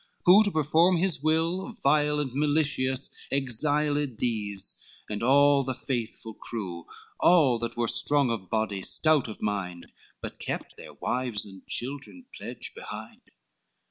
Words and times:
Who 0.25 0.43
to 0.45 0.49
perform 0.49 0.97
his 0.97 1.21
will, 1.21 1.73
vile 1.83 2.19
and 2.19 2.33
malicious, 2.33 3.21
Exiled 3.31 4.17
these, 4.17 4.83
and 5.07 5.21
all 5.21 5.63
the 5.63 5.75
faithful 5.75 6.33
crew, 6.33 6.87
All 7.19 7.59
that 7.59 7.77
were 7.77 7.87
strong 7.87 8.31
of 8.31 8.49
body, 8.49 8.81
stout 8.81 9.27
of 9.27 9.43
mind, 9.43 9.91
But 10.19 10.39
kept 10.39 10.75
their 10.75 10.95
wives 10.95 11.45
and 11.45 11.67
children 11.67 12.25
pledge 12.35 12.73
behind. 12.73 13.21